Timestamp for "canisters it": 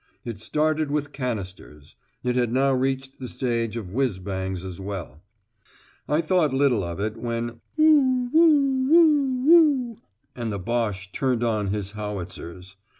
1.11-2.35